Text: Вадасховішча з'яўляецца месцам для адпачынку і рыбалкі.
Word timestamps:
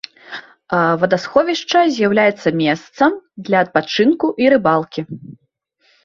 Вадасховішча 1.01 1.79
з'яўляецца 1.97 2.47
месцам 2.61 3.11
для 3.49 3.57
адпачынку 3.65 4.31
і 4.45 4.49
рыбалкі. 4.55 5.01